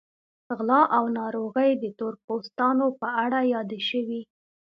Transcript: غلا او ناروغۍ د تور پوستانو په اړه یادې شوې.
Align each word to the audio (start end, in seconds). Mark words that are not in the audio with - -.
غلا 0.57 0.81
او 0.97 1.03
ناروغۍ 1.19 1.71
د 1.77 1.85
تور 1.97 2.13
پوستانو 2.25 2.87
په 2.99 3.07
اړه 3.23 3.39
یادې 3.53 3.79
شوې. 3.89 4.21